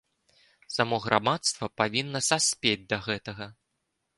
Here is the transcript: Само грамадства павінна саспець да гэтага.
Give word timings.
Само 0.75 0.97
грамадства 1.03 1.69
павінна 1.81 2.19
саспець 2.31 2.81
да 2.95 3.01
гэтага. 3.11 3.45